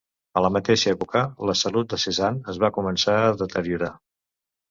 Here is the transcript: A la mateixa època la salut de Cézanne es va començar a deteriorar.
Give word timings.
A 0.39 0.41
la 0.43 0.49
mateixa 0.53 0.87
època 0.93 1.21
la 1.49 1.55
salut 1.59 1.91
de 1.91 1.99
Cézanne 2.05 2.51
es 2.53 2.59
va 2.65 2.71
començar 2.79 3.17
a 3.27 3.35
deteriorar. 3.45 3.93